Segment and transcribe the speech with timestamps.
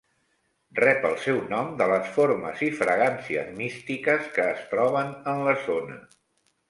[0.77, 5.55] Rep el seu nom de les formes i fragàncies místiques que es troben en la
[5.69, 6.01] zona.